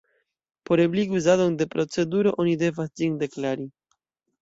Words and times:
Por 0.69 0.81
ebligi 0.85 1.19
uzadon 1.19 1.59
de 1.61 1.69
proceduro 1.75 2.35
oni 2.45 2.59
devas 2.65 2.93
ĝin 2.99 3.25
"deklari". 3.25 3.73